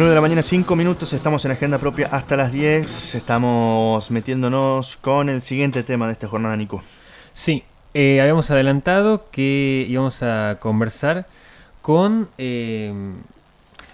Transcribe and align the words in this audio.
9 0.00 0.12
de 0.12 0.14
la 0.14 0.22
mañana, 0.22 0.40
5 0.40 0.76
minutos, 0.76 1.12
estamos 1.12 1.44
en 1.44 1.50
agenda 1.50 1.76
propia 1.76 2.08
hasta 2.10 2.34
las 2.34 2.52
10. 2.52 3.16
Estamos 3.16 4.10
metiéndonos 4.10 4.96
con 4.96 5.28
el 5.28 5.42
siguiente 5.42 5.82
tema 5.82 6.06
de 6.06 6.14
esta 6.14 6.26
jornada, 6.26 6.56
Nico. 6.56 6.82
Sí, 7.34 7.64
eh, 7.92 8.18
habíamos 8.22 8.50
adelantado 8.50 9.26
que 9.30 9.84
íbamos 9.86 10.22
a 10.22 10.56
conversar 10.58 11.26
con, 11.82 12.30
eh, 12.38 12.94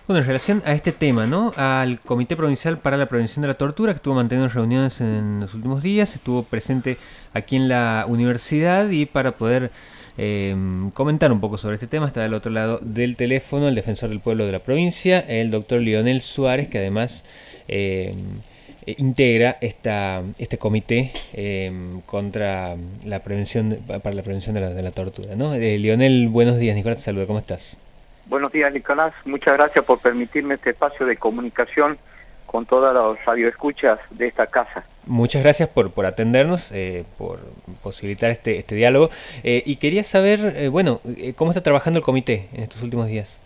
bueno, 0.07 0.21
en 0.21 0.27
relación 0.29 0.62
a 0.64 0.75
este 0.75 0.93
tema, 0.93 1.27
¿no? 1.27 1.53
Al 1.57 1.98
Comité 1.98 2.36
Provincial 2.36 2.79
para 2.79 2.96
la 2.96 3.07
Prevención 3.07 3.43
de 3.43 3.48
la 3.48 3.54
Tortura, 3.54 3.93
que 3.93 3.96
estuvo 3.96 4.14
manteniendo 4.14 4.48
reuniones 4.54 5.00
en 5.00 5.41
los 5.41 5.54
últimos 5.54 5.82
días, 5.82 6.14
estuvo 6.14 6.45
presente 6.45 6.98
aquí 7.34 7.57
en 7.57 7.68
la 7.68 8.04
universidad 8.07 8.89
y 8.90 9.07
para 9.07 9.32
poder 9.32 9.73
eh, 10.18 10.54
comentar 10.94 11.30
un 11.32 11.40
poco 11.40 11.58
sobre 11.58 11.75
este 11.75 11.86
tema 11.86 12.06
está 12.06 12.22
del 12.22 12.34
otro 12.34 12.50
lado 12.50 12.79
del 12.80 13.16
teléfono 13.16 13.68
el 13.68 13.75
defensor 13.75 14.08
del 14.08 14.20
pueblo 14.20 14.46
de 14.46 14.52
la 14.52 14.61
provincia, 14.61 15.20
el 15.20 15.50
doctor 15.50 15.80
Lionel 15.80 16.22
Suárez, 16.22 16.68
que 16.68 16.79
además 16.79 17.25
eh, 17.68 18.14
integra 18.86 19.56
esta, 19.61 20.22
este 20.39 20.58
comité 20.58 21.12
eh, 21.32 21.72
contra 22.06 22.76
la 23.04 23.18
prevención 23.20 23.79
para 23.86 24.14
la 24.14 24.22
prevención 24.22 24.54
de 24.54 24.82
la, 24.82 24.90
tortura. 24.90 25.36
¿no? 25.36 25.54
Lionel, 25.54 26.28
buenos 26.28 26.58
días, 26.58 26.76
Nicolás, 26.76 26.98
te 26.98 27.04
saluda, 27.04 27.26
¿cómo 27.26 27.39
estás? 27.39 27.78
Buenos 28.26 28.50
días, 28.50 28.72
Nicolás. 28.72 29.12
Muchas 29.25 29.54
gracias 29.54 29.84
por 29.84 30.00
permitirme 30.00 30.54
este 30.54 30.70
espacio 30.70 31.06
de 31.06 31.17
comunicación 31.17 31.96
con 32.47 32.67
todas 32.67 32.94
las 32.94 33.25
radioescuchas 33.25 33.98
de 34.11 34.28
esta 34.28 34.47
casa. 34.47 34.84
Muchas 35.06 35.42
gracias 35.42 35.69
por, 35.69 35.92
por 35.92 36.05
atendernos, 36.05 36.73
eh, 36.73 37.05
por 37.17 37.39
posibilitar 37.83 38.31
este, 38.31 38.59
este 38.59 38.75
diálogo. 38.75 39.11
Eh, 39.45 39.62
y 39.65 39.77
quería 39.77 40.03
saber, 40.03 40.55
eh, 40.57 40.69
bueno, 40.69 41.01
¿cómo 41.37 41.53
está 41.53 41.63
trabajando 41.63 41.98
el 41.98 42.05
comité 42.05 42.48
en 42.53 42.65
estos 42.65 42.83
últimos 42.83 43.07
días? 43.07 43.39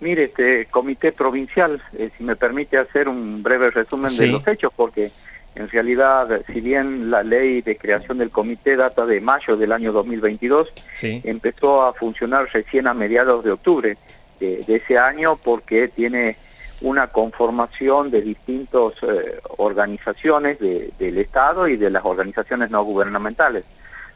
Mire, 0.00 0.24
este 0.24 0.66
comité 0.66 1.12
provincial, 1.12 1.80
si 2.18 2.24
me 2.24 2.36
permite 2.36 2.76
hacer 2.76 3.08
un 3.08 3.42
breve 3.42 3.70
resumen 3.70 4.14
de 4.14 4.26
los 4.26 4.46
hechos, 4.46 4.70
porque 4.76 5.10
en 5.54 5.70
realidad, 5.70 6.42
si 6.52 6.60
bien 6.60 7.10
la 7.10 7.22
ley 7.22 7.62
de 7.62 7.76
creación 7.76 8.18
del 8.18 8.28
comité 8.28 8.76
data 8.76 9.06
de 9.06 9.22
mayo 9.22 9.56
del 9.56 9.72
año 9.72 9.92
2022, 9.92 10.72
empezó 11.00 11.84
a 11.84 11.94
funcionar 11.94 12.48
recién 12.52 12.86
a 12.86 12.92
mediados 12.92 13.44
de 13.44 13.52
octubre 13.52 13.96
de 14.40 14.64
ese 14.68 14.98
año 14.98 15.36
porque 15.42 15.88
tiene 15.88 16.36
una 16.84 17.06
conformación 17.06 18.10
de 18.10 18.20
distintas 18.20 18.92
eh, 19.02 19.40
organizaciones 19.56 20.58
del 20.58 21.16
Estado 21.16 21.66
y 21.66 21.76
de 21.76 21.88
las 21.88 22.04
organizaciones 22.04 22.70
no 22.70 22.84
gubernamentales. 22.84 23.64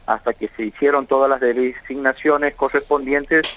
Hasta 0.05 0.33
que 0.33 0.49
se 0.49 0.65
hicieron 0.65 1.07
todas 1.07 1.29
las 1.31 1.41
designaciones 1.41 2.53
correspondientes, 2.53 3.47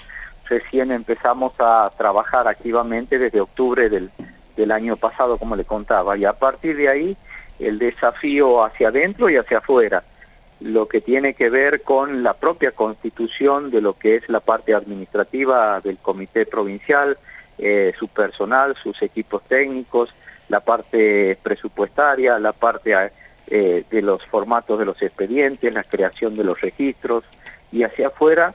recién 0.49 0.91
empezamos 0.91 1.53
a 1.59 1.91
trabajar 1.95 2.47
activamente 2.47 3.19
desde 3.19 3.39
octubre 3.39 3.87
del, 3.87 4.09
del 4.57 4.71
año 4.71 4.97
pasado, 4.97 5.37
como 5.37 5.55
le 5.55 5.63
contaba, 5.63 6.17
y 6.17 6.25
a 6.25 6.33
partir 6.33 6.75
de 6.75 6.89
ahí 6.89 7.17
el 7.59 7.77
desafío 7.77 8.63
hacia 8.63 8.87
adentro 8.87 9.29
y 9.29 9.37
hacia 9.37 9.59
afuera, 9.59 10.03
lo 10.59 10.87
que 10.87 11.01
tiene 11.01 11.35
que 11.35 11.51
ver 11.51 11.83
con 11.83 12.23
la 12.23 12.33
propia 12.33 12.71
constitución 12.71 13.69
de 13.69 13.81
lo 13.81 13.93
que 13.93 14.15
es 14.15 14.27
la 14.27 14.39
parte 14.39 14.73
administrativa 14.73 15.81
del 15.81 15.99
comité 15.99 16.47
provincial, 16.47 17.15
eh, 17.57 17.93
su 17.97 18.07
personal, 18.07 18.75
sus 18.81 19.01
equipos 19.01 19.43
técnicos, 19.43 20.09
la 20.49 20.59
parte 20.59 21.37
presupuestaria, 21.41 22.39
la 22.39 22.51
parte 22.53 22.95
eh, 23.47 23.83
de 23.89 24.01
los 24.01 24.25
formatos 24.25 24.79
de 24.79 24.85
los 24.85 25.01
expedientes, 25.01 25.73
la 25.73 25.83
creación 25.83 26.35
de 26.35 26.43
los 26.43 26.59
registros 26.61 27.23
y 27.71 27.83
hacia 27.83 28.07
afuera 28.07 28.53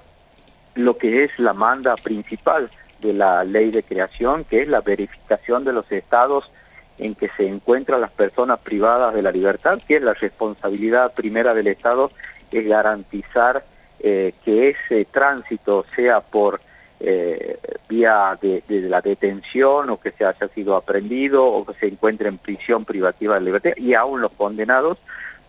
lo 0.75 0.97
que 0.97 1.25
es 1.25 1.39
la 1.39 1.53
manda 1.53 1.97
principal 1.97 2.71
de 3.01 3.13
la 3.13 3.45
ley 3.45 3.71
de 3.71 3.83
creación, 3.83 4.45
que 4.45 4.63
es 4.63 4.69
la 4.69 4.81
verificación 4.81 5.65
de 5.65 5.73
los 5.73 5.91
estados 5.91 6.51
en 6.99 7.15
que 7.15 7.29
se 7.37 7.47
encuentran 7.47 8.01
las 8.01 8.11
personas 8.11 8.61
privadas 8.61 9.15
de 9.15 9.23
la 9.23 9.31
libertad, 9.31 9.79
que 9.87 9.97
es 9.97 10.03
la 10.03 10.15
responsabilidad 10.15 11.13
primera 11.15 11.55
del 11.55 11.69
Estado, 11.69 12.11
es 12.51 12.67
garantizar 12.67 13.63
eh, 14.01 14.33
que 14.45 14.71
ese 14.71 15.05
tránsito 15.05 15.85
sea 15.95 16.21
por 16.21 16.61
eh, 17.01 17.59
vía 17.89 18.37
de, 18.41 18.63
la 18.69 19.01
detención 19.01 19.89
o 19.91 20.01
que 20.01 20.11
se 20.11 20.25
haya 20.25 20.49
sido 20.49 20.77
aprendido 20.77 21.47
o 21.47 21.65
que 21.65 21.75
se 21.75 21.87
encuentre 21.87 22.29
en 22.29 22.39
prisión 22.39 22.85
privativa 22.85 23.37
de 23.37 23.43
libertad 23.43 23.71
y 23.77 23.95
aún 23.95 24.21
los 24.21 24.33
condenados 24.33 24.99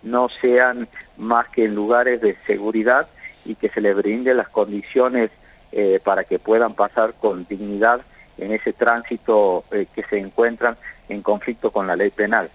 no 0.04 0.30
sean 0.30 0.88
más 1.18 1.50
que 1.50 1.66
en 1.66 1.76
lugares 1.76 2.22
de 2.22 2.36
seguridad 2.46 3.08
y 3.46 3.56
que 3.56 3.70
se 3.70 3.82
les 3.82 3.96
brinde 3.96 4.34
las 4.34 4.48
condiciones 4.48 5.32
eh, 5.72 6.00
para 6.04 6.24
que 6.24 6.40
puedan 6.40 6.74
pasar 6.76 7.14
con 7.14 7.46
dignidad 7.48 8.02
en 8.38 8.54
ese 8.54 8.72
tránsito 8.72 9.64
eh, 9.72 9.88
que 9.94 10.04
se 10.04 10.20
encuentran 10.20 10.78
en 11.10 11.22
conflicto 11.22 11.72
con 11.72 11.88
la 11.88 11.96
ley 11.96 12.12
penal. 12.12 12.50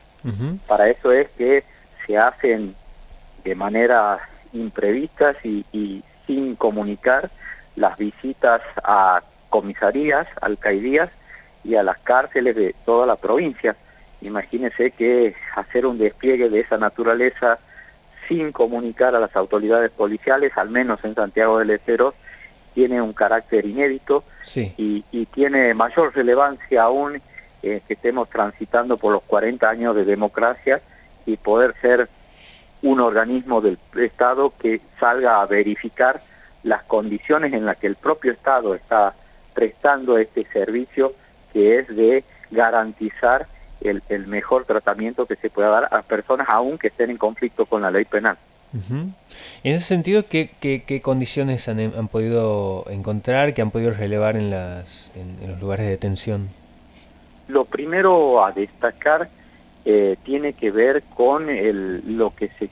Para 0.66 0.88
eso 0.88 1.12
es 1.12 1.28
que 1.36 1.64
se 2.06 2.16
hacen 2.16 2.74
de 3.44 3.54
manera 3.54 4.18
imprevistas 4.54 5.36
y, 5.44 5.66
y 5.70 6.02
sin 6.26 6.56
comunicar 6.56 7.30
las 7.76 7.96
visitas 7.96 8.62
a 8.82 9.22
comisarías, 9.50 10.26
alcaidías 10.40 11.10
y 11.62 11.76
a 11.76 11.82
las 11.82 11.98
cárceles 11.98 12.56
de 12.56 12.74
toda 12.84 13.06
la 13.06 13.16
provincia. 13.16 13.76
Imagínense 14.20 14.90
que 14.90 15.34
hacer 15.54 15.86
un 15.86 15.98
despliegue 15.98 16.48
de 16.48 16.60
esa 16.60 16.76
naturaleza 16.76 17.58
sin 18.28 18.52
comunicar 18.52 19.14
a 19.14 19.20
las 19.20 19.36
autoridades 19.36 19.90
policiales, 19.90 20.56
al 20.56 20.70
menos 20.70 21.04
en 21.04 21.14
Santiago 21.14 21.58
del 21.58 21.70
Estero, 21.70 22.14
tiene 22.74 23.00
un 23.00 23.12
carácter 23.12 23.64
inédito 23.66 24.24
y, 24.56 25.04
y, 25.12 25.26
tiene 25.26 25.74
mayor 25.74 26.14
relevancia 26.14 26.82
aún 26.82 27.20
eh, 27.62 27.80
que 27.86 27.94
estemos 27.94 28.28
transitando 28.28 28.96
por 28.96 29.12
los 29.12 29.22
40 29.22 29.68
años 29.68 29.94
de 29.94 30.04
democracia 30.04 30.80
y 31.24 31.36
poder 31.36 31.74
ser 31.80 32.08
un 32.82 33.00
organismo 33.00 33.60
del 33.60 33.78
Estado 33.96 34.52
que 34.58 34.80
salga 34.98 35.40
a 35.40 35.46
verificar 35.46 36.20
las 36.64 36.82
condiciones 36.84 37.52
en 37.52 37.64
las 37.64 37.76
que 37.76 37.86
el 37.86 37.94
propio 37.94 38.32
Estado 38.32 38.74
está 38.74 39.14
prestando 39.54 40.18
este 40.18 40.44
servicio, 40.44 41.12
que 41.52 41.78
es 41.78 41.88
de 41.88 42.24
garantizar 42.50 43.46
el, 43.80 44.02
el 44.08 44.26
mejor 44.26 44.64
tratamiento 44.64 45.26
que 45.26 45.36
se 45.36 45.50
pueda 45.50 45.68
dar 45.68 45.88
a 45.90 46.02
personas 46.02 46.48
aún 46.48 46.78
que 46.78 46.88
estén 46.88 47.10
en 47.10 47.18
conflicto 47.18 47.66
con 47.66 47.82
la 47.82 47.90
ley 47.90 48.04
penal. 48.04 48.36
En 48.82 49.14
ese 49.76 49.86
sentido, 49.86 50.26
¿qué, 50.28 50.50
qué, 50.60 51.00
condiciones 51.00 51.68
han, 51.68 51.78
han, 51.78 52.08
podido 52.08 52.84
encontrar, 52.90 53.54
que 53.54 53.62
han 53.62 53.70
podido 53.70 53.92
relevar 53.92 54.36
en, 54.36 54.50
las, 54.50 55.12
en, 55.14 55.48
los 55.48 55.60
lugares 55.60 55.86
de 55.86 55.92
detención? 55.92 56.50
Lo 57.46 57.64
primero 57.64 58.44
a 58.44 58.50
destacar 58.50 59.28
eh, 59.84 60.16
tiene 60.24 60.54
que 60.54 60.72
ver 60.72 61.04
con 61.14 61.50
el, 61.50 62.16
lo 62.16 62.34
que 62.34 62.48
se 62.48 62.68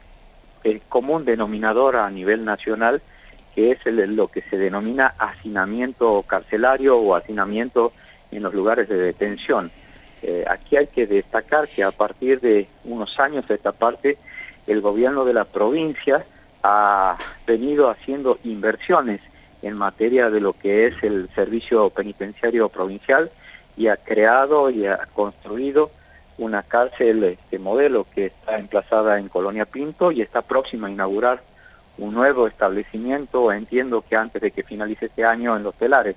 el 0.64 0.80
común 0.80 1.24
denominador 1.24 1.96
a 1.96 2.08
nivel 2.10 2.44
nacional, 2.44 3.02
que 3.54 3.72
es 3.72 3.84
lo 3.86 4.28
que 4.28 4.42
se 4.42 4.56
denomina 4.56 5.14
hacinamiento 5.18 6.22
carcelario 6.26 6.98
o 6.98 7.14
hacinamiento 7.14 7.92
en 8.30 8.42
los 8.42 8.54
lugares 8.54 8.88
de 8.88 8.96
detención. 8.96 9.70
Eh, 10.22 10.44
aquí 10.48 10.76
hay 10.76 10.86
que 10.86 11.06
destacar 11.06 11.68
que 11.68 11.82
a 11.82 11.90
partir 11.90 12.40
de 12.40 12.66
unos 12.84 13.18
años 13.18 13.46
de 13.48 13.56
esta 13.56 13.72
parte, 13.72 14.16
el 14.66 14.80
gobierno 14.80 15.24
de 15.24 15.34
la 15.34 15.44
provincia 15.44 16.24
ha 16.62 17.16
venido 17.46 17.90
haciendo 17.90 18.38
inversiones 18.44 19.20
en 19.62 19.76
materia 19.76 20.30
de 20.30 20.40
lo 20.40 20.52
que 20.52 20.86
es 20.86 21.02
el 21.02 21.28
servicio 21.34 21.90
penitenciario 21.90 22.68
provincial 22.68 23.30
y 23.76 23.88
ha 23.88 23.96
creado 23.96 24.70
y 24.70 24.86
ha 24.86 24.98
construido 25.12 25.90
una 26.38 26.62
cárcel 26.62 27.20
de 27.20 27.32
este 27.32 27.58
modelo 27.58 28.06
que 28.14 28.26
está 28.26 28.58
emplazada 28.58 29.18
en 29.18 29.28
Colonia 29.28 29.64
Pinto 29.64 30.12
y 30.12 30.22
está 30.22 30.42
próxima 30.42 30.88
a 30.88 30.90
inaugurar 30.90 31.40
un 31.98 32.14
nuevo 32.14 32.46
establecimiento, 32.46 33.52
entiendo 33.52 34.02
que 34.08 34.16
antes 34.16 34.42
de 34.42 34.50
que 34.50 34.62
finalice 34.62 35.06
este 35.06 35.24
año 35.24 35.56
en 35.56 35.62
los 35.62 35.74
telares, 35.74 36.16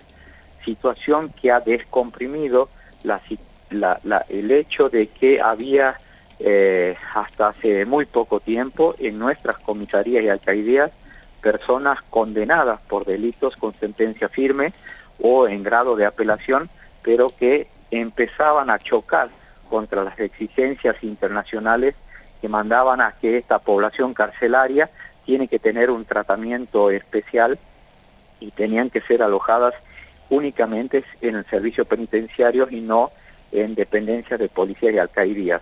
situación 0.63 1.30
que 1.30 1.51
ha 1.51 1.60
descomprimido 1.60 2.69
la, 3.04 3.22
la, 3.69 4.25
el 4.30 4.51
hecho 4.51 4.89
de 4.89 5.07
que 5.07 5.42
había 5.42 5.98
eh, 6.39 6.98
hasta 7.13 7.50
hace 7.50 7.86
muy 7.86 8.06
poco 8.06 8.39
tiempo 8.39 8.95
en 9.00 9.19
nuestras 9.19 9.57
comisarías 9.60 10.24
y 10.24 10.30
alcaldías 10.30 10.92
personas 11.42 12.01
condenadas 12.10 12.81
por 12.81 13.06
delitos 13.06 13.56
con 13.56 13.74
sentencia 13.74 14.28
firme 14.28 14.74
o 15.21 15.48
en 15.48 15.63
grado 15.63 15.95
de 15.95 16.06
apelación, 16.06 16.69
pero 17.04 17.30
que 17.30 17.68
empezaban 17.92 18.69
a 18.69 18.80
chocar 18.80 19.30
contra 19.69 20.04
las 20.04 20.19
exigencias 20.19 21.04
internacionales 21.04 21.95
que 22.42 22.50
mandaban 22.50 23.00
a 23.00 23.12
que 23.13 23.38
esta 23.38 23.60
población 23.60 24.13
carcelaria 24.13 24.89
tiene 25.25 25.48
que 25.48 25.60
tener 25.60 25.89
un 25.89 26.06
tratamiento 26.06 26.92
especial 26.92 27.57
y 28.39 28.51
tenían 28.51 28.89
que 28.89 29.01
ser 29.01 29.24
alojadas 29.24 29.74
únicamente 30.30 31.04
en 31.22 31.36
el 31.36 31.45
servicio 31.45 31.86
penitenciario 31.86 32.68
y 32.69 32.81
no 32.81 33.12
en 33.51 33.75
dependencias 33.75 34.39
de 34.39 34.50
policía 34.50 34.92
y 34.92 34.98
alcaldías. 34.98 35.62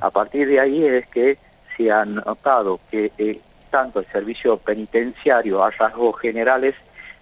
A 0.00 0.10
partir 0.10 0.48
de 0.48 0.60
ahí 0.60 0.84
es 0.84 1.06
que 1.08 1.38
se 1.76 1.90
ha 1.90 2.04
notado 2.04 2.80
que 2.90 3.12
eh, 3.18 3.40
tanto 3.70 4.00
el 4.00 4.06
servicio 4.06 4.56
penitenciario 4.56 5.62
a 5.62 5.70
rasgos 5.70 6.18
generales 6.20 6.74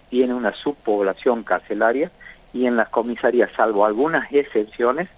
tiene 0.09 0.33
una 0.33 0.53
subpoblación 0.53 1.43
carcelaria 1.43 2.11
y 2.53 2.67
en 2.67 2.77
las 2.77 2.89
comisarías, 2.89 3.51
salvo 3.55 3.85
algunas 3.85 4.31
excepciones, 4.31 5.09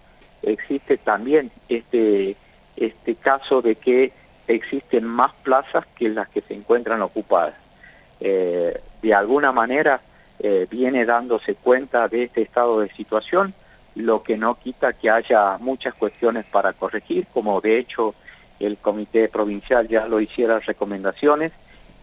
existe 0.41 0.97
también 0.97 1.51
este, 1.67 2.37
este 2.77 3.15
caso 3.15 3.61
de 3.61 3.75
que 3.75 4.13
existen 4.47 5.05
más 5.05 5.33
plazas 5.43 5.85
que 5.95 6.09
las 6.09 6.29
que 6.29 6.41
se 6.41 6.53
encuentran 6.53 7.01
ocupadas. 7.01 7.55
Eh, 8.19 8.79
de 9.01 9.13
alguna 9.13 9.51
manera 9.51 9.99
eh, 10.39 10.67
viene 10.69 11.05
dándose 11.05 11.55
cuenta 11.55 12.07
de 12.07 12.23
este 12.23 12.41
estado 12.41 12.79
de 12.79 12.89
situación, 12.89 13.53
lo 13.95 14.23
que 14.23 14.37
no 14.37 14.55
quita 14.55 14.93
que 14.93 15.09
haya 15.09 15.57
muchas 15.59 15.93
cuestiones 15.93 16.45
para 16.45 16.73
corregir, 16.73 17.25
como 17.33 17.61
de 17.61 17.79
hecho 17.79 18.13
el 18.59 18.77
Comité 18.77 19.29
Provincial 19.29 19.87
ya 19.87 20.07
lo 20.07 20.19
hiciera 20.19 20.59
recomendaciones 20.59 21.51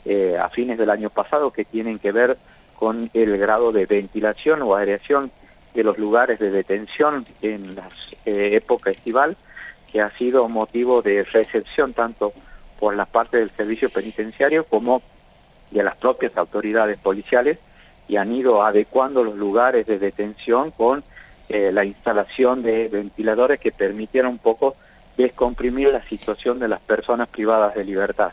eh, 0.04 0.36
a 0.38 0.48
fines 0.48 0.78
del 0.78 0.90
año 0.90 1.10
pasado 1.10 1.50
que 1.50 1.64
tienen 1.64 1.98
que 1.98 2.12
ver 2.12 2.36
con 2.76 3.10
el 3.14 3.38
grado 3.38 3.70
de 3.72 3.86
ventilación 3.86 4.62
o 4.62 4.74
aireación 4.74 5.30
de 5.74 5.84
los 5.84 5.98
lugares 5.98 6.38
de 6.38 6.50
detención 6.50 7.24
en 7.40 7.76
la 7.76 7.88
eh, 8.26 8.50
época 8.54 8.90
estival, 8.90 9.36
que 9.92 10.00
ha 10.00 10.10
sido 10.10 10.48
motivo 10.48 11.02
de 11.02 11.22
recepción 11.24 11.92
tanto 11.92 12.32
por 12.80 12.96
la 12.96 13.04
parte 13.04 13.36
del 13.36 13.50
servicio 13.50 13.90
penitenciario 13.90 14.64
como 14.64 15.02
de 15.70 15.82
las 15.82 15.96
propias 15.96 16.36
autoridades 16.36 16.98
policiales 16.98 17.58
y 18.08 18.16
han 18.16 18.32
ido 18.32 18.64
adecuando 18.64 19.22
los 19.22 19.36
lugares 19.36 19.86
de 19.86 19.98
detención 19.98 20.70
con 20.70 21.04
eh, 21.48 21.70
la 21.72 21.84
instalación 21.84 22.62
de 22.62 22.88
ventiladores 22.88 23.60
que 23.60 23.72
permitieron 23.72 24.32
un 24.32 24.38
poco 24.38 24.74
descomprimir 25.16 25.88
la 25.88 26.02
situación 26.02 26.58
de 26.58 26.68
las 26.68 26.80
personas 26.80 27.28
privadas 27.28 27.74
de 27.74 27.84
libertad. 27.84 28.32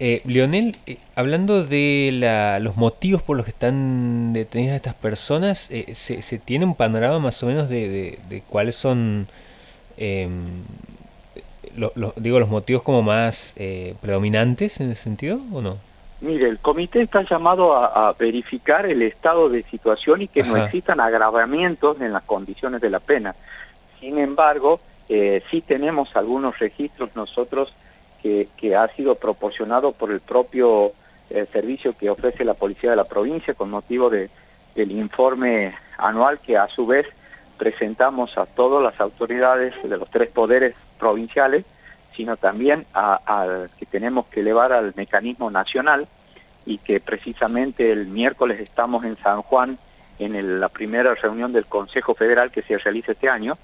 Eh, 0.00 0.22
Leonel, 0.24 0.76
eh, 0.86 0.98
hablando 1.16 1.64
de 1.64 2.10
la, 2.12 2.60
los 2.60 2.76
motivos 2.76 3.20
por 3.20 3.36
los 3.36 3.44
que 3.44 3.50
están 3.50 4.32
detenidas 4.32 4.76
estas 4.76 4.94
personas, 4.94 5.70
eh, 5.70 5.92
se, 5.94 6.22
se, 6.22 6.38
tiene 6.38 6.64
un 6.64 6.76
panorama 6.76 7.18
más 7.18 7.42
o 7.42 7.46
menos 7.46 7.68
de, 7.68 8.18
de, 8.28 8.42
cuáles 8.48 8.76
son, 8.76 9.26
eh, 9.98 10.28
digo, 12.16 12.38
los 12.40 12.48
motivos 12.48 12.82
como 12.82 13.02
más 13.02 13.54
predominantes 14.00 14.80
en 14.80 14.92
ese 14.92 15.02
sentido 15.02 15.40
o 15.52 15.60
no? 15.60 15.76
Mire, 16.20 16.48
el 16.48 16.58
comité 16.58 17.02
está 17.02 17.22
llamado 17.22 17.76
a, 17.76 18.08
a 18.08 18.12
verificar 18.12 18.86
el 18.86 19.02
estado 19.02 19.48
de 19.48 19.62
situación 19.62 20.22
y 20.22 20.28
que 20.28 20.40
Ajá. 20.40 20.50
no 20.50 20.56
existan 20.64 20.98
agravamientos 21.00 22.00
en 22.00 22.12
las 22.12 22.24
condiciones 22.24 22.80
de 22.80 22.90
la 22.90 22.98
pena. 22.98 23.36
Sin 24.00 24.18
embargo, 24.18 24.80
eh, 25.08 25.42
sí 25.50 25.60
tenemos 25.60 26.16
algunos 26.16 26.58
registros 26.58 27.14
nosotros 27.14 27.72
que, 28.20 28.48
que 28.56 28.76
ha 28.76 28.88
sido 28.88 29.14
proporcionado 29.14 29.92
por 29.92 30.10
el 30.10 30.20
propio 30.20 30.92
eh, 31.30 31.46
servicio 31.52 31.96
que 31.96 32.10
ofrece 32.10 32.44
la 32.44 32.54
Policía 32.54 32.90
de 32.90 32.96
la 32.96 33.04
provincia 33.04 33.54
con 33.54 33.70
motivo 33.70 34.10
de, 34.10 34.28
del 34.74 34.90
informe 34.92 35.74
anual 35.98 36.40
que 36.40 36.56
a 36.56 36.66
su 36.66 36.86
vez 36.86 37.06
presentamos 37.58 38.38
a 38.38 38.46
todas 38.46 38.82
las 38.82 39.00
autoridades 39.00 39.74
de 39.82 39.96
los 39.96 40.08
tres 40.10 40.30
poderes 40.30 40.74
provinciales, 40.98 41.64
sino 42.16 42.36
también 42.36 42.86
a, 42.94 43.20
a, 43.26 43.66
que 43.78 43.86
tenemos 43.86 44.26
que 44.26 44.40
elevar 44.40 44.72
al 44.72 44.92
mecanismo 44.96 45.50
nacional 45.50 46.08
y 46.64 46.78
que 46.78 47.00
precisamente 47.00 47.92
el 47.92 48.06
miércoles 48.06 48.60
estamos 48.60 49.04
en 49.04 49.16
San 49.16 49.42
Juan 49.42 49.78
en 50.18 50.34
el, 50.34 50.60
la 50.60 50.68
primera 50.68 51.14
reunión 51.14 51.52
del 51.52 51.66
Consejo 51.66 52.14
Federal 52.14 52.50
que 52.50 52.62
se 52.62 52.76
realiza 52.78 53.12
este 53.12 53.28
año, 53.28 53.56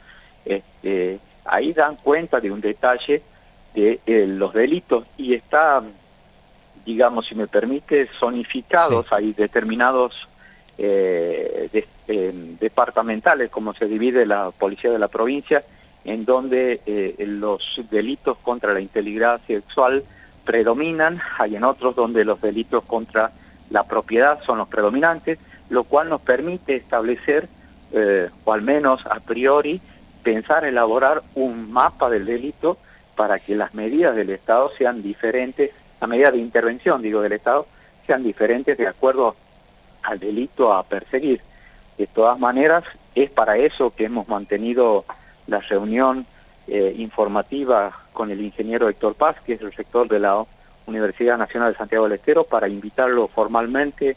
este, 0.44 1.18
ahí 1.44 1.72
dan 1.72 1.96
cuenta 1.96 2.40
de 2.40 2.50
un 2.50 2.60
detalle 2.60 3.22
de 3.74 4.00
eh, 4.06 4.26
los 4.26 4.54
delitos 4.54 5.04
y 5.16 5.34
está, 5.34 5.82
digamos, 6.84 7.26
si 7.26 7.34
me 7.34 7.46
permite, 7.46 8.08
zonificados, 8.20 9.06
sí. 9.06 9.14
hay 9.16 9.32
determinados 9.32 10.28
eh, 10.78 11.68
eh, 12.08 12.32
departamentales, 12.60 13.50
como 13.50 13.74
se 13.74 13.86
divide 13.86 14.26
la 14.26 14.50
policía 14.50 14.90
de 14.90 14.98
la 14.98 15.08
provincia, 15.08 15.62
en 16.04 16.24
donde 16.24 16.80
eh, 16.86 17.14
los 17.26 17.80
delitos 17.90 18.36
contra 18.38 18.74
la 18.74 18.80
integridad 18.80 19.40
sexual 19.46 20.04
predominan, 20.44 21.20
hay 21.38 21.56
en 21.56 21.64
otros 21.64 21.96
donde 21.96 22.24
los 22.24 22.40
delitos 22.40 22.84
contra 22.84 23.32
la 23.70 23.84
propiedad 23.84 24.40
son 24.44 24.58
los 24.58 24.68
predominantes, 24.68 25.38
lo 25.70 25.84
cual 25.84 26.10
nos 26.10 26.20
permite 26.20 26.76
establecer, 26.76 27.48
eh, 27.92 28.28
o 28.44 28.52
al 28.52 28.62
menos 28.62 29.06
a 29.06 29.20
priori, 29.20 29.80
pensar 30.22 30.64
elaborar 30.64 31.22
un 31.34 31.72
mapa 31.72 32.10
del 32.10 32.26
delito 32.26 32.76
para 33.16 33.38
que 33.38 33.54
las 33.54 33.74
medidas 33.74 34.14
del 34.14 34.30
Estado 34.30 34.70
sean 34.76 35.02
diferentes, 35.02 35.70
las 36.00 36.10
medidas 36.10 36.32
de 36.32 36.38
intervención, 36.40 37.00
digo, 37.00 37.22
del 37.22 37.32
Estado, 37.32 37.66
sean 38.06 38.22
diferentes 38.22 38.76
de 38.76 38.86
acuerdo 38.86 39.34
al 40.04 40.18
delito 40.18 40.72
a 40.72 40.82
perseguir. 40.82 41.40
De 41.98 42.06
todas 42.06 42.38
maneras, 42.38 42.84
es 43.14 43.30
para 43.30 43.56
eso 43.56 43.94
que 43.94 44.04
hemos 44.04 44.28
mantenido 44.28 45.04
la 45.46 45.60
reunión 45.60 46.26
eh, 46.66 46.94
informativa 46.96 47.92
con 48.12 48.30
el 48.30 48.40
ingeniero 48.40 48.88
Héctor 48.88 49.14
Paz, 49.14 49.36
que 49.44 49.54
es 49.54 49.60
el 49.60 49.72
rector 49.72 50.08
de 50.08 50.18
la 50.18 50.42
Universidad 50.86 51.38
Nacional 51.38 51.72
de 51.72 51.78
Santiago 51.78 52.04
del 52.04 52.18
Estero, 52.18 52.44
para 52.44 52.68
invitarlo 52.68 53.28
formalmente 53.28 54.16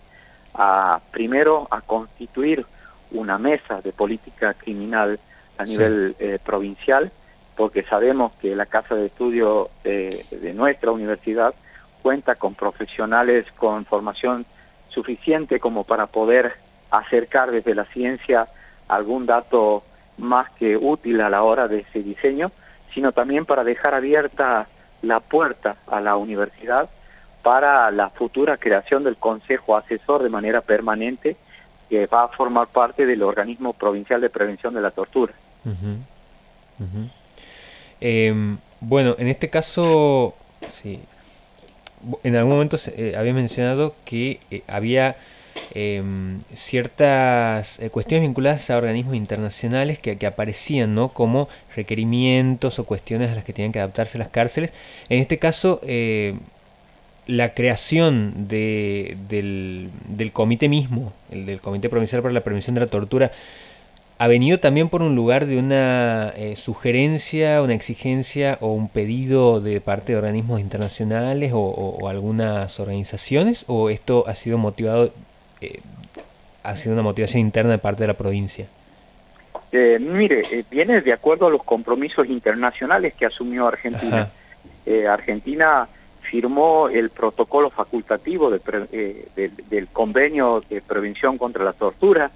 a, 0.53 0.99
primero, 1.11 1.67
a 1.69 1.81
constituir 1.81 2.65
una 3.11 3.37
mesa 3.37 3.81
de 3.81 3.91
política 3.93 4.53
criminal 4.53 5.19
a 5.57 5.65
nivel 5.65 6.15
sí. 6.17 6.25
eh, 6.25 6.39
provincial, 6.43 7.11
porque 7.55 7.83
sabemos 7.83 8.33
que 8.33 8.55
la 8.55 8.65
casa 8.65 8.95
de 8.95 9.07
estudio 9.07 9.69
de, 9.83 10.25
de, 10.29 10.53
nuestra 10.53 10.91
universidad 10.91 11.53
cuenta 12.01 12.35
con 12.35 12.53
profesionales 12.53 13.45
con 13.53 13.85
formación 13.85 14.45
suficiente 14.97 15.59
como 15.59 15.83
para 15.83 16.07
poder 16.07 16.53
acercar 16.89 17.51
desde 17.51 17.75
la 17.75 17.85
ciencia 17.85 18.47
algún 18.88 19.27
dato 19.27 19.83
más 20.17 20.49
que 20.49 20.75
útil 20.75 21.21
a 21.21 21.29
la 21.29 21.44
hora 21.44 21.67
de 21.67 21.81
ese 21.81 22.01
diseño, 22.01 22.51
sino 22.91 23.11
también 23.11 23.45
para 23.45 23.63
dejar 23.63 23.94
abierta 23.94 24.67
la 25.03 25.19
puerta 25.19 25.75
a 25.85 26.01
la 26.01 26.15
universidad 26.15 26.89
para 27.44 27.91
la 27.91 28.09
futura 28.09 28.57
creación 28.57 29.03
del 29.03 29.17
Consejo 29.17 29.77
Asesor 29.77 30.23
de 30.23 30.29
manera 30.29 30.61
permanente 30.61 31.38
que 31.89 32.07
va 32.07 32.23
a 32.23 32.27
formar 32.29 32.65
parte 32.65 33.05
del 33.05 33.21
organismo 33.21 33.73
provincial 33.73 34.19
de 34.19 34.31
prevención 34.31 34.73
de 34.73 34.81
la 34.81 34.89
tortura. 34.89 35.33
Eh, 38.01 38.57
bueno, 38.79 39.15
en 39.19 39.27
este 39.27 39.51
caso, 39.51 40.33
sí, 40.69 40.99
en 42.23 42.35
algún 42.35 42.54
momento 42.54 42.77
eh, 42.95 43.16
había 43.18 43.33
mencionado 43.33 43.95
que 44.06 44.39
eh, 44.51 44.61
había 44.68 45.16
em, 45.73 46.39
ciertas 46.54 47.80
eh, 47.80 47.89
cuestiones 47.89 48.27
vinculadas 48.27 48.69
a 48.69 48.77
organismos 48.77 49.16
internacionales 49.16 49.99
que, 49.99 50.18
que, 50.18 50.27
aparecían 50.27 50.95
¿no? 50.95 51.09
como 51.09 51.49
requerimientos 51.75 52.80
o 52.80 52.85
cuestiones 52.85 53.31
a 53.31 53.35
las 53.35 53.44
que 53.44 53.54
tenían 53.54 53.71
que 53.71 53.80
adaptarse 53.80 54.18
las 54.18 54.30
cárceles. 54.30 54.73
En 55.09 55.19
este 55.19 55.37
caso, 55.37 55.81
eh, 55.83 56.35
la 57.27 57.54
creación 57.54 58.47
de, 58.47 59.18
del, 59.27 59.89
del, 60.07 60.31
comité 60.31 60.69
mismo, 60.69 61.13
el 61.30 61.45
del 61.45 61.59
Comité 61.59 61.89
Provincial 61.89 62.21
para 62.21 62.33
la 62.33 62.42
Prevención 62.42 62.73
de 62.73 62.81
la 62.81 62.87
Tortura, 62.87 63.31
ha 64.19 64.28
venido 64.28 64.59
también 64.59 64.90
por 64.90 65.02
un 65.02 65.16
lugar 65.16 65.45
de 65.45 65.57
una 65.59 66.33
eh, 66.36 66.56
sugerencia, 66.56 67.62
una 67.62 67.76
exigencia 67.76 68.57
o 68.62 68.74
un 68.74 68.90
pedido 68.90 69.62
de 69.62 69.80
parte 69.80 70.14
de 70.14 70.18
organismos 70.18 70.59
internacionales 70.59 71.54
o, 71.54 71.59
o, 71.59 71.97
o 72.00 72.07
algunas 72.09 72.80
organizaciones, 72.80 73.66
o 73.68 73.90
esto 73.90 74.26
ha 74.28 74.36
sido 74.36 74.57
motivado, 74.57 75.12
eh, 75.62 75.80
ha 76.64 76.76
sido 76.76 76.94
una 76.94 77.04
motivación 77.04 77.42
interna 77.42 77.71
de 77.71 77.78
parte 77.78 78.04
de 78.04 78.07
la 78.07 78.16
provincia. 78.16 78.66
Eh, 79.71 80.00
mire, 80.00 80.42
eh, 80.52 80.64
viene 80.71 81.02
de 81.02 81.14
acuerdo 81.14 81.47
a 81.47 81.50
los 81.50 81.64
compromisos 81.64 82.28
internacionales 82.28 83.14
que 83.14 83.26
asumió 83.26 83.68
Argentina. 83.68 84.30
Eh, 84.86 85.06
Argentina 85.06 85.88
firmó 86.21 86.90
el 86.90 87.09
protocolo 87.09 87.69
facultativo 87.69 88.50
de 88.50 88.59
eh, 88.92 89.28
de, 89.36 89.52
del 89.69 89.88
convenio 89.88 90.64
de 90.69 90.81
prevención 90.81 91.38
contra 91.38 91.64
la 91.64 91.74
tortura 91.74 92.31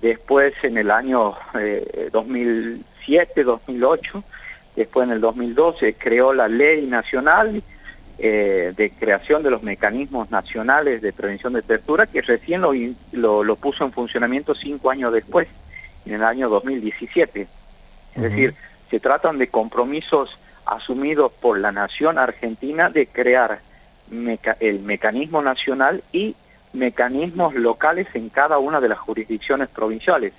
después 0.00 0.54
en 0.62 0.78
el 0.78 0.90
año 0.90 1.34
eh, 1.58 2.08
2007, 2.12 3.44
2008, 3.44 4.24
después 4.76 5.06
en 5.06 5.14
el 5.14 5.20
2012 5.20 5.94
creó 5.94 6.32
la 6.32 6.48
ley 6.48 6.86
nacional 6.86 7.62
eh, 8.18 8.72
de 8.76 8.90
creación 8.90 9.42
de 9.42 9.50
los 9.50 9.62
mecanismos 9.62 10.30
nacionales 10.30 11.02
de 11.02 11.12
prevención 11.12 11.52
de 11.52 11.62
tortura 11.62 12.06
que 12.06 12.20
recién 12.20 12.60
lo, 12.60 12.72
lo, 13.12 13.44
lo, 13.44 13.56
puso 13.56 13.84
en 13.84 13.92
funcionamiento 13.92 14.54
cinco 14.54 14.90
años 14.90 15.12
después, 15.12 15.46
en 16.04 16.14
el 16.14 16.24
año 16.24 16.48
2017. 16.48 17.42
Es 17.42 17.48
uh 17.48 18.20
-huh. 18.20 18.22
decir, 18.22 18.54
se 18.90 18.98
tratan 18.98 19.38
de 19.38 19.48
compromisos 19.48 20.36
asumidos 20.66 21.32
por 21.32 21.58
la 21.58 21.72
nación 21.72 22.18
argentina 22.18 22.90
de 22.90 23.06
crear 23.06 23.60
meca 24.10 24.56
el 24.60 24.80
mecanismo 24.80 25.42
nacional 25.42 26.02
y 26.12 26.34
mecanismos 26.72 27.54
locales 27.54 28.08
en 28.14 28.28
cada 28.28 28.58
una 28.58 28.80
de 28.80 28.88
las 28.88 28.98
jurisdicciones 28.98 29.68
provinciales, 29.68 30.32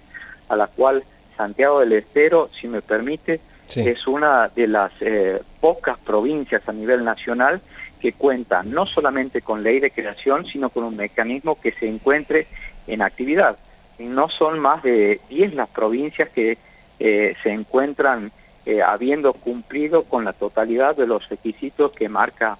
a 0.48 0.55
la 0.55 0.67
cual 0.67 1.03
Santiago 1.36 1.79
del 1.79 1.93
Estero, 1.93 2.50
si 2.59 2.67
me 2.67 2.81
permite, 2.81 3.39
sí. 3.67 3.81
es 3.81 4.07
una 4.07 4.50
de 4.50 4.67
las 4.67 4.91
eh, 5.01 5.41
pocas 5.62 5.98
provincias 6.00 6.67
a 6.67 6.74
nivel 6.74 7.03
nacional 7.03 7.62
que 8.00 8.13
cuenta 8.13 8.63
no 8.63 8.86
solamente 8.86 9.41
con 9.41 9.63
ley 9.63 9.79
de 9.79 9.91
creación, 9.91 10.45
sino 10.45 10.69
con 10.69 10.83
un 10.83 10.95
mecanismo 10.95 11.59
que 11.59 11.71
se 11.71 11.88
encuentre 11.88 12.48
en 12.88 13.01
actividad. 13.01 13.57
no 14.00 14.29
son 14.29 14.59
más 14.59 14.83
de 14.83 15.19
10 15.29 15.55
las 15.55 15.69
provincias 15.69 16.29
que 16.29 16.57
eh, 17.00 17.36
se 17.43 17.51
encuentran 17.51 18.31
eh, 18.65 18.81
habiendo 18.81 19.33
cumplido 19.33 20.03
con 20.03 20.25
la 20.25 20.33
totalidad 20.33 20.95
de 20.95 21.07
los 21.07 21.27
requisitos 21.29 21.91
que 21.91 22.09
marca 22.09 22.57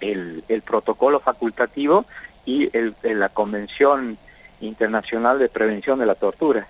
el, 0.00 0.44
el 0.48 0.62
protocolo 0.62 1.20
facultativo 1.20 2.04
y 2.46 2.70
el, 2.76 2.94
la 3.02 3.28
Convención 3.28 4.16
Internacional 4.60 5.38
de 5.38 5.48
Prevención 5.48 5.98
de 5.98 6.06
la 6.06 6.14
Tortura. 6.14 6.66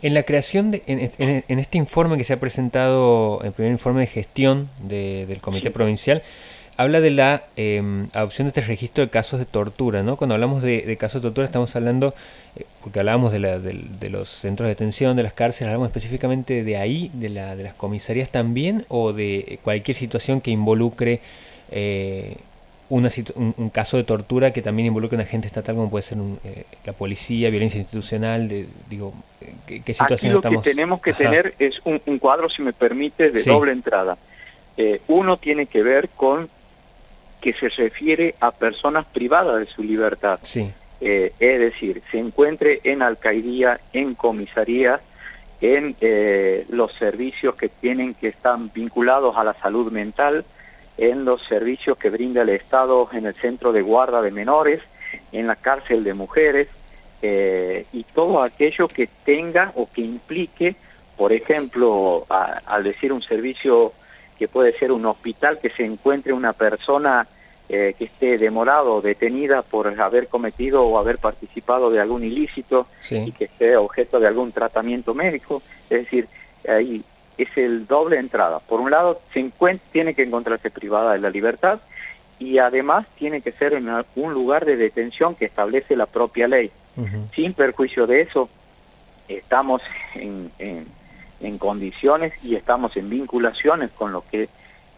En 0.00 0.14
la 0.14 0.22
creación, 0.22 0.70
de, 0.70 0.82
en, 0.86 1.58
este 1.58 1.76
informe 1.76 2.16
que 2.16 2.24
se 2.24 2.32
ha 2.32 2.40
presentado, 2.40 3.40
el 3.42 3.50
primer 3.50 3.72
informe 3.72 4.02
de 4.02 4.06
gestión 4.06 4.68
del 4.84 5.40
Comité 5.40 5.72
Provincial, 5.72 6.22
habla 6.76 7.00
de 7.00 7.10
la 7.10 7.42
em, 7.56 8.06
adopción 8.14 8.46
de 8.46 8.50
este 8.50 8.60
registro 8.60 9.04
de 9.04 9.10
casos 9.10 9.40
de 9.40 9.44
tortura, 9.46 10.04
¿no? 10.04 10.16
Cuando 10.16 10.34
hablamos 10.34 10.62
de, 10.62 10.96
casos 10.96 11.20
de 11.20 11.26
tortura 11.26 11.44
estamos 11.44 11.74
hablando, 11.74 12.14
eh, 12.54 12.64
porque 12.80 13.00
hablábamos 13.00 13.32
de, 13.32 13.40
la, 13.40 13.58
de, 13.58 14.08
los 14.08 14.28
centros 14.28 14.66
de 14.66 14.70
detención, 14.70 15.16
de 15.16 15.24
las 15.24 15.32
cárceles, 15.32 15.66
hablamos 15.66 15.88
específicamente 15.88 16.62
de 16.62 16.76
ahí, 16.76 17.10
de, 17.14 17.30
la, 17.30 17.56
de 17.56 17.64
las 17.64 17.74
comisarías 17.74 18.28
también, 18.28 18.84
o 18.86 19.12
de 19.12 19.58
cualquier 19.64 19.96
situación 19.96 20.40
que 20.40 20.52
involucre 20.52 21.20
eh, 21.72 22.36
una, 22.90 23.08
un, 23.34 23.70
caso 23.70 23.96
de 23.96 24.04
tortura 24.04 24.52
que 24.52 24.62
también 24.62 24.86
involucre 24.86 25.16
a 25.16 25.20
un 25.20 25.26
agente 25.26 25.46
estatal 25.46 25.74
como 25.74 25.90
puede 25.90 26.02
ser 26.02 26.18
eh, 26.44 26.64
la 26.84 26.92
policía, 26.92 27.50
violencia 27.50 27.78
institucional, 27.78 28.48
de, 28.48 28.66
digo, 28.88 29.12
¿qué, 29.66 29.82
situación 29.92 30.36
Aquí 30.38 30.54
lo 30.54 30.62
que 30.62 30.70
tenemos 30.70 31.00
que 31.00 31.12
tener 31.12 31.54
es 31.58 31.80
un, 31.84 31.98
cuadro, 32.18 32.48
si 32.48 32.62
me 32.62 32.72
permite, 32.72 33.30
de 33.30 33.42
doble 33.42 33.72
entrada. 33.72 34.16
uno 35.08 35.36
tiene 35.36 35.66
que 35.66 35.82
ver 35.82 36.08
con 36.08 36.48
que 37.40 37.52
se 37.52 37.68
refiere 37.68 38.34
a 38.40 38.50
personas 38.50 39.06
privadas 39.06 39.60
de 39.60 39.66
su 39.66 39.82
libertad. 39.82 40.38
Sí. 40.42 40.70
Eh, 41.00 41.32
es 41.38 41.60
decir, 41.60 42.02
se 42.10 42.18
encuentre 42.18 42.80
en 42.84 43.02
alcaidía, 43.02 43.78
en 43.92 44.14
comisaría, 44.14 45.00
en 45.60 45.94
eh, 46.00 46.66
los 46.70 46.92
servicios 46.94 47.54
que 47.54 47.68
tienen 47.68 48.14
que 48.14 48.28
están 48.28 48.70
vinculados 48.72 49.36
a 49.36 49.44
la 49.44 49.54
salud 49.54 49.92
mental, 49.92 50.44
en 50.98 51.24
los 51.24 51.42
servicios 51.46 51.96
que 51.96 52.10
brinda 52.10 52.42
el 52.42 52.50
Estado 52.50 53.08
en 53.12 53.26
el 53.26 53.34
centro 53.34 53.72
de 53.72 53.82
guarda 53.82 54.20
de 54.20 54.32
menores, 54.32 54.82
en 55.32 55.46
la 55.46 55.56
cárcel 55.56 56.04
de 56.04 56.12
mujeres, 56.12 56.68
eh, 57.22 57.86
y 57.92 58.04
todo 58.04 58.42
aquello 58.42 58.88
que 58.88 59.08
tenga 59.24 59.72
o 59.76 59.88
que 59.90 60.02
implique, 60.02 60.76
por 61.16 61.32
ejemplo, 61.32 62.26
al 62.28 62.84
decir 62.84 63.12
un 63.12 63.22
servicio 63.22 63.92
que 64.38 64.48
puede 64.48 64.72
ser 64.72 64.92
un 64.92 65.06
hospital 65.06 65.58
que 65.58 65.70
se 65.70 65.84
encuentre 65.84 66.32
una 66.32 66.52
persona 66.52 67.26
eh, 67.68 67.94
que 67.98 68.04
esté 68.04 68.38
demorado 68.38 68.94
o 68.94 69.00
detenida 69.00 69.62
por 69.62 69.88
haber 70.00 70.28
cometido 70.28 70.84
o 70.84 70.98
haber 70.98 71.18
participado 71.18 71.90
de 71.90 72.00
algún 72.00 72.24
ilícito 72.24 72.86
y 73.10 73.32
que 73.32 73.44
esté 73.44 73.76
objeto 73.76 74.20
de 74.20 74.28
algún 74.28 74.52
tratamiento 74.52 75.12
médico. 75.12 75.60
Es 75.90 76.04
decir, 76.04 76.28
ahí 76.68 77.04
es 77.38 77.56
el 77.56 77.86
doble 77.86 78.18
entrada. 78.18 78.58
Por 78.58 78.80
un 78.80 78.90
lado, 78.90 79.20
se 79.32 79.50
tiene 79.92 80.14
que 80.14 80.24
encontrarse 80.24 80.70
privada 80.70 81.12
de 81.12 81.20
la 81.20 81.30
libertad 81.30 81.80
y 82.38 82.58
además 82.58 83.06
tiene 83.16 83.40
que 83.40 83.52
ser 83.52 83.72
en 83.72 83.88
un 84.16 84.34
lugar 84.34 84.64
de 84.64 84.76
detención 84.76 85.34
que 85.34 85.46
establece 85.46 85.96
la 85.96 86.06
propia 86.06 86.48
ley. 86.48 86.70
Sin 87.32 87.52
perjuicio 87.52 88.08
de 88.08 88.22
eso, 88.22 88.48
estamos 89.28 89.82
en, 90.16 90.50
en 90.58 90.84
en 91.40 91.58
condiciones 91.58 92.32
y 92.42 92.54
estamos 92.54 92.96
en 92.96 93.08
vinculaciones 93.08 93.90
con 93.92 94.12
lo 94.12 94.24
que 94.28 94.48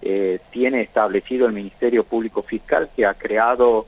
eh, 0.02 0.38
tiene 0.50 0.80
establecido 0.80 1.46
el 1.46 1.52
Ministerio 1.52 2.04
Público 2.04 2.42
Fiscal, 2.42 2.88
que 2.94 3.04
ha 3.04 3.14
creado 3.14 3.86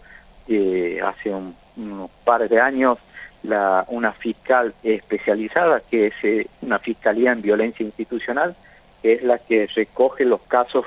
eh, 0.48 1.00
hace 1.04 1.30
un, 1.30 1.54
unos 1.76 2.10
par 2.24 2.48
de 2.48 2.60
años 2.60 2.98
la, 3.42 3.84
una 3.88 4.12
fiscal 4.12 4.74
especializada, 4.82 5.80
que 5.80 6.08
es 6.08 6.14
eh, 6.22 6.46
una 6.62 6.78
fiscalía 6.78 7.32
en 7.32 7.42
violencia 7.42 7.84
institucional, 7.84 8.54
que 9.02 9.14
es 9.14 9.22
la 9.22 9.38
que 9.38 9.66
recoge 9.66 10.24
los 10.24 10.42
casos 10.42 10.86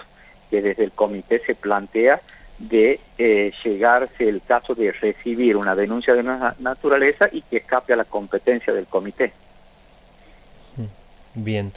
que 0.50 0.62
desde 0.62 0.84
el 0.84 0.92
comité 0.92 1.40
se 1.40 1.56
plantea 1.56 2.22
de 2.58 3.00
llegarse 3.18 4.30
el 4.30 4.42
caso 4.42 4.76
de 4.76 4.94
recibir 4.94 5.58
una 5.58 5.76
denuncia 5.76 6.14
de 6.14 6.22
una 6.22 6.56
naturaleza 6.60 7.28
y 7.30 7.42
que 7.42 7.58
escape 7.58 7.92
a 7.92 7.98
la 7.98 8.06
competencia 8.06 8.72
del 8.72 8.86
comité. 8.86 9.34
Bien. 11.36 11.74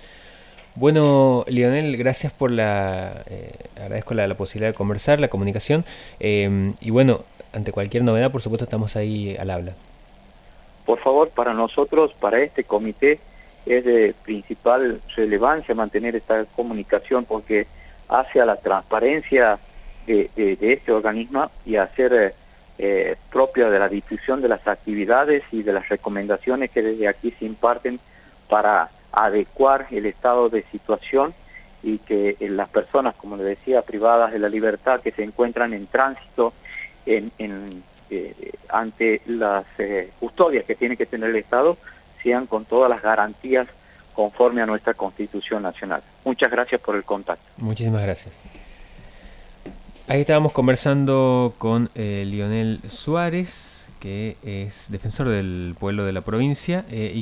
Bueno, 0.76 1.44
Lionel, 1.48 1.96
gracias 1.96 2.32
por 2.32 2.52
la... 2.52 3.24
Eh, 3.28 3.52
agradezco 3.76 4.14
la, 4.14 4.32
posibilidad 4.36 4.70
de 4.70 4.74
conversar, 4.74 5.18
la 5.18 5.28
comunicación. 5.28 5.84
Eh, 6.20 6.72
y 6.80 6.90
bueno, 6.90 7.24
ante 7.52 7.72
cualquier 7.72 8.04
novedad, 8.04 8.30
por 8.30 8.42
supuesto, 8.42 8.64
estamos 8.64 8.94
ahí 8.94 9.36
al 9.36 9.50
habla. 9.50 9.72
Por 10.88 11.00
favor, 11.00 11.28
para 11.28 11.52
nosotros, 11.52 12.14
para 12.18 12.40
este 12.40 12.64
comité, 12.64 13.20
es 13.66 13.84
de 13.84 14.14
principal 14.24 15.02
relevancia 15.14 15.74
mantener 15.74 16.16
esta 16.16 16.46
comunicación 16.46 17.26
porque 17.26 17.66
hace 18.08 18.40
a 18.40 18.46
la 18.46 18.56
transparencia 18.56 19.58
de, 20.06 20.30
este 20.62 20.90
organismo 20.90 21.50
y 21.66 21.76
hacer 21.76 22.32
eh, 22.78 23.16
propia 23.30 23.68
de 23.68 23.78
la 23.78 23.90
difusión 23.90 24.40
de 24.40 24.48
las 24.48 24.66
actividades 24.66 25.42
y 25.52 25.62
de 25.62 25.74
las 25.74 25.90
recomendaciones 25.90 26.70
que 26.70 26.80
desde 26.80 27.06
aquí 27.06 27.34
se 27.38 27.44
imparten 27.44 28.00
para 28.48 28.88
adecuar 29.12 29.88
el 29.90 30.06
estado 30.06 30.48
de 30.48 30.62
situación 30.72 31.34
y 31.82 31.98
que 31.98 32.38
eh, 32.40 32.48
las 32.48 32.70
personas, 32.70 33.14
como 33.14 33.36
le 33.36 33.44
decía, 33.44 33.82
privadas 33.82 34.32
de 34.32 34.38
la 34.38 34.48
libertad, 34.48 35.02
que 35.02 35.12
se 35.12 35.22
encuentran 35.22 35.74
en 35.74 35.86
tránsito 35.86 36.54
en, 37.04 37.82
eh, 38.10 38.52
ante 38.68 39.22
las 39.26 39.64
eh, 39.78 40.10
custodias 40.18 40.64
que 40.64 40.74
tiene 40.74 40.96
que 40.96 41.06
tener 41.06 41.30
el 41.30 41.36
Estado, 41.36 41.76
sean 42.22 42.46
con 42.46 42.64
todas 42.64 42.90
las 42.90 43.02
garantías 43.02 43.68
conforme 44.14 44.62
a 44.62 44.66
nuestra 44.66 44.94
Constitución 44.94 45.62
Nacional. 45.62 46.02
Muchas 46.24 46.50
gracias 46.50 46.80
por 46.80 46.96
el 46.96 47.04
contacto. 47.04 47.44
Muchísimas 47.58 48.02
gracias. 48.02 48.34
Ahí 50.08 50.20
estábamos 50.20 50.52
conversando 50.52 51.54
con 51.58 51.90
Lionel 51.94 52.80
Suárez, 52.88 53.90
que 54.00 54.36
es 54.42 54.90
defensor 54.90 55.28
del 55.28 55.76
pueblo 55.78 56.04
de 56.04 56.12
la 56.12 56.22
provincia. 56.22 56.84
y 56.90 57.16